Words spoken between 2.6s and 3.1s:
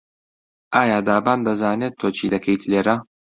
لێرە؟